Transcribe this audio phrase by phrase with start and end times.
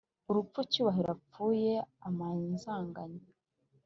[0.29, 1.73] urupfu cyubahiro apfuye
[2.07, 3.25] amanzaganya